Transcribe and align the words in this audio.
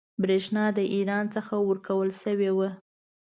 برېښنا 0.21 0.65
د 0.77 0.79
ایران 0.95 1.25
څخه 1.35 1.53
ورکول 1.69 2.09
شوې 2.21 2.51
وه. 2.57 2.69